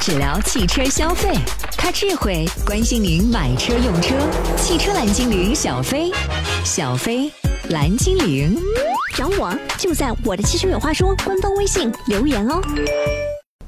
[0.00, 1.34] 只聊汽车消费，
[1.76, 4.14] 他智慧关心您买车用车。
[4.56, 6.12] 汽车蓝精灵小飞，
[6.64, 7.32] 小飞
[7.70, 8.56] 蓝精灵，
[9.16, 12.60] 找我就在我的汽车有话说官方微信留言哦。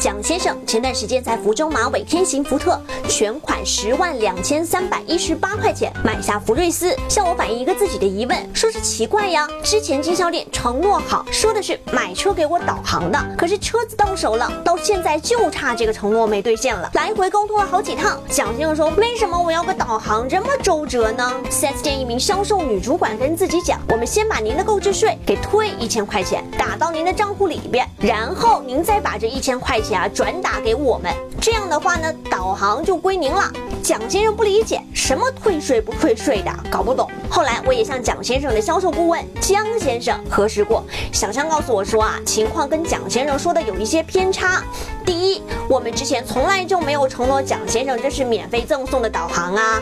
[0.00, 18.20] 蒋先生前段时间在福州马尾天行福特全款十万两千三百一十八块钱买下福睿斯，向我反映一个自己的疑问，说是奇怪呀，之前经销店承诺好，说的是买车给我导航的，可是车子到手了，到现在就差这个承诺没兑现了，来回沟通了好几趟。
[18.30, 29.87] 蒋先生说，为什么我要个导航这么周折呢？4S 店一名销售女主管跟自己讲，我们先把您的购置税给退一千块钱，打到您的账户里边，然后您再把这一千块钱。
[29.94, 33.50] 啊，转打给我们，这样的话呢，导航就归您了。
[33.82, 37.08] 蒋先生不理解，什么退税不退税的，搞不懂。
[37.30, 44.62] 后来我也向蒋先生的销售顾问江先生核实过，小江告诉我说啊，情况跟蒋先生说的有一些偏差。
[45.04, 49.80] 第一，我们之前从来就没有承诺蒋先生这是免费赠送的导航啊。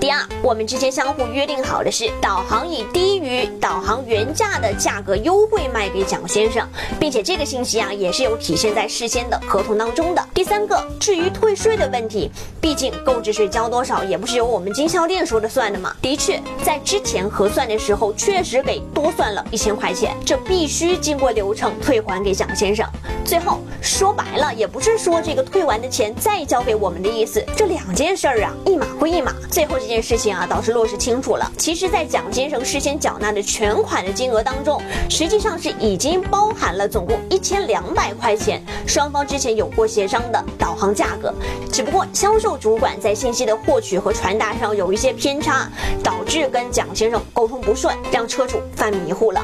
[0.00, 6.64] 第二，我们之前相互约定好的是，导航以低于导航原价的价格优惠卖给蒋先生，
[7.00, 10.24] 并且这个信息啊也是有体现在事先的合同当中的。
[10.32, 15.94] 第三个，至于退税的问题，毕竟购置税交多少也不是由我们经销店说的算的嘛。
[16.00, 22.86] 的确，在之前核算的时候确实给多算了一千块钱，这必须经过流程退还给蒋先生。
[23.24, 29.32] 最后说白了，也不是说这个退完的钱再交给我们的意思，这两件事儿啊一不一码。
[29.50, 29.78] 最后。
[29.78, 31.50] 这件事情啊，倒是落实清楚了。
[31.56, 41.32] 其实，在蒋先生事先缴纳的全款的金额当中，实际上是已经包含了总共一千两百块钱，双方之前有过协商的导航价格。
[41.72, 45.70] 只不过销售主管在信息的获取和传达上有一些偏差，
[46.02, 49.42] 导致跟蒋先生沟通不顺，让车主犯迷糊了。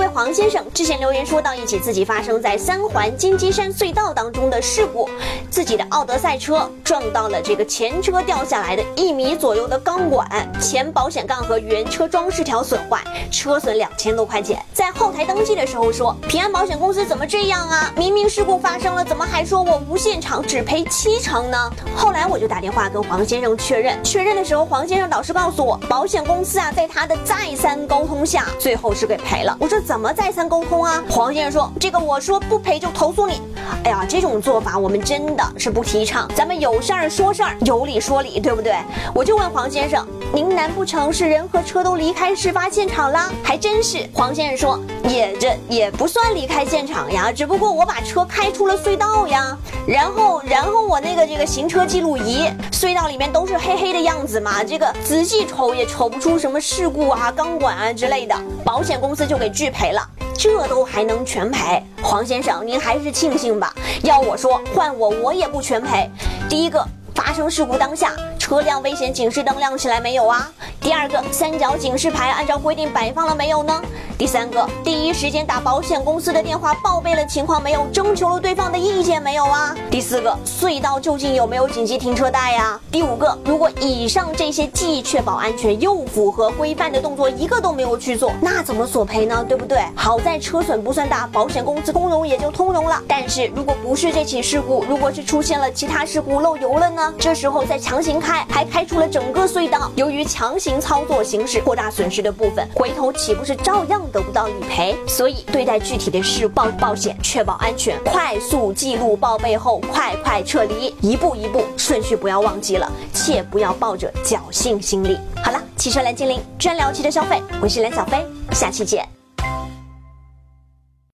[0.00, 5.06] 还有一位黄先生之前留言说到一起自己发生在三环金鸡山隧道当中的事故，
[5.50, 10.26] 自己的奥德赛车撞到了这个前车掉下来的一米左右的钢管，
[10.58, 14.58] 前保险杠和原车装饰条损坏，车损两千多块钱。
[14.72, 17.92] 在后台登记的时候说，平安保险公司怎么这样啊？
[17.94, 21.70] 明明事故发生了，怎么还说我无现场只赔七成呢？
[21.94, 29.54] 后来我就打电话跟黄先生确认，确认的时候黄先生导师告诉我，保险公司啊在他的再三沟通下，最后是给赔了。
[29.60, 31.02] 我说怎么再三沟通啊？
[31.10, 33.42] 黄先生说这个我说不赔就投诉你。
[33.84, 36.26] 哎呀，这种做法我们真的是不提倡。
[36.34, 38.74] 咱们有事儿说事儿，有理说理，对不对？
[39.14, 43.30] 我就问黄先生，您难不成是人和车都离开事发现场了？
[43.42, 44.08] 还真是。
[44.14, 49.54] 黄先生说也这也不算离开现场呀，只不过我把车开出了隧道呀。
[49.86, 59.50] 然后然后我那个这个行车记录仪，隧道里面都是黑黑的样子嘛，这个仔细瞅也瞅不出什么事故啊、钢管啊之类的，保险公司就给。
[59.50, 60.00] 拒赔了，
[60.42, 61.84] 这都还能全赔？
[62.00, 63.74] 黄先生，您还是庆幸吧。
[64.04, 66.10] 要我说，换我我也不全赔。
[66.48, 66.82] 第一个，
[67.14, 70.50] 发生事故当下，车辆危险警示灯亮起来没有啊？
[70.90, 73.80] 第二个，三角警示牌按照规定摆放了没有呢？
[74.18, 77.86] 第三个，第一时间打保险公司的电话报备了情况没有？
[77.92, 79.72] 征求了对方的意见没有啊？
[79.88, 82.78] 第四个，隧道究竟有没有紧急停车带呀？
[82.90, 89.44] 第五个，如果以上这些既确保安全又符合规范的动作一个都没有去做，那怎么索赔呢？
[89.48, 89.78] 对不对？
[89.94, 93.00] 好在车损不算大，保险公司通融也就通融了。
[93.06, 97.14] 但是如果不是这起事故，如果是出现了其他事故漏油了呢？
[97.16, 104.00] 这时候再强行开，还开出了整个隧道，由于强行操作行驶扩大损失的部分，回头岂不是照样？
[104.10, 115.16] 得不到理赔，所以对待具体的事报保险，确保安全，快速记录报备后，快快撤离，一步一步，顺序不要忘记了，切不要抱着侥幸心理。
[115.44, 119.19] 好了，汽车蓝精灵专聊汽车消费，我是蓝小飞，下期见。